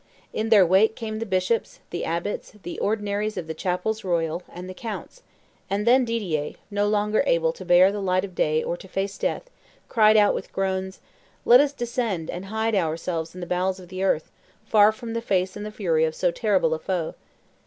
[0.33, 4.67] In their wake came the bishops, the abbots, the ordinaries of the chapels royal, and
[4.67, 5.21] the counts;
[5.69, 9.15] and then Didier, no longer able to bear the light of day or to face
[9.19, 9.47] death,
[9.89, 11.01] cried out with groans,
[11.45, 14.31] 'Let us descend and hide ourselves in the bowels of the earth,
[14.65, 17.13] far from the face and the fury of so terrible a foe.